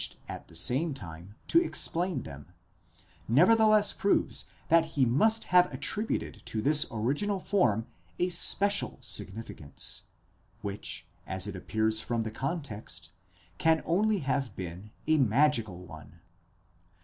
449 0.01 0.35
at 0.35 0.47
the 0.47 0.55
same 0.55 0.93
time 0.95 1.35
to 1.47 1.61
explain 1.61 2.23
them, 2.23 2.47
nevertheless 3.27 3.93
proves 3.93 4.45
that 4.67 4.83
he 4.97 5.05
must 5.05 5.43
have 5.53 5.71
attributed 5.71 6.41
to 6.43 6.59
this 6.59 6.87
original 6.89 7.39
form 7.39 7.85
a 8.17 8.29
special 8.29 8.97
significance, 9.01 10.01
which, 10.63 11.05
as 11.27 11.45
it 11.45 11.55
appears 11.55 11.99
from 11.99 12.23
the 12.23 12.31
context, 12.31 13.11
can 13.59 13.83
only 13.85 14.17
have 14.21 14.55
been 14.55 14.89
a 15.05 15.17
magical 15.19 15.85
one. 15.85 16.19